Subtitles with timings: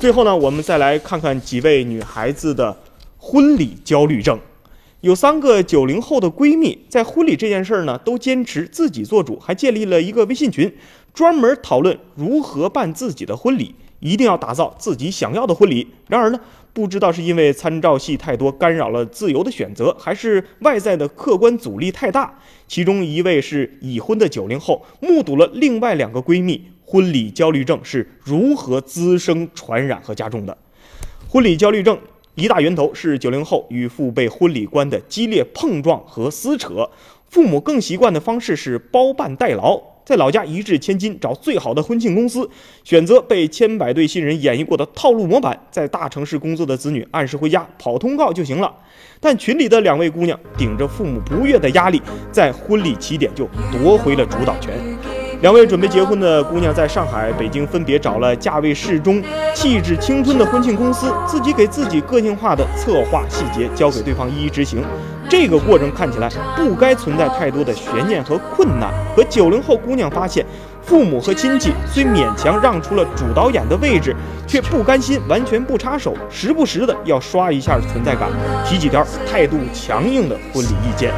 [0.00, 2.74] 最后呢，我们再来看看几位女孩子的
[3.18, 4.40] 婚礼焦虑症。
[5.02, 10.74] 有三个九零后的闺蜜，在婚礼这件事儿呢，都坚持自己做主，还建立了一个微信群，
[11.12, 15.86] 专门讨论如何办自己的婚礼，一定要打造自己想要的婚礼。
[16.08, 16.40] 然而呢，
[16.72, 22.38] 不知道是因为参照系太多，干扰了自由的选择，还是外在的客观阻力太大。
[22.66, 30.58] 其中一位是已婚的九零后，目睹了另外两个闺蜜婚礼焦虑症是如何滋生、传染和加重的。
[31.28, 31.96] 婚礼焦虑症。
[32.36, 36.88] 一大源头是九零后与父辈婚礼观的激烈碰撞和撕扯，
[37.28, 42.48] 父母更习惯的方式是包办代劳，在老家一掷千金找最好的婚庆公司，
[42.82, 48.72] 选择被千百对新人演绎过的套路模板，在大城市工作的子女按时回家跑通告就行了。
[49.18, 52.00] 但群里的两位姑娘顶着父母不悦的压力，
[52.32, 54.72] 在婚礼起点就夺回了主导权。
[55.40, 59.22] 两位准备结婚的姑娘在上海、北京分别找了价位适中、
[59.54, 64.84] 气质青春的婚庆公司，自己给自己个性化的策划细节交给对方一一执行。
[65.30, 68.92] 这个过程看起来不该存在太多的悬念和困难。
[69.16, 70.44] 可九零后姑娘发现，
[70.82, 74.14] 父母和亲戚虽勉强让出了主导演的位置，
[74.46, 78.28] 却不甘心完全不插手，时不时的要刷一下存在感，
[78.66, 81.14] 提几条态度强硬的婚礼意见。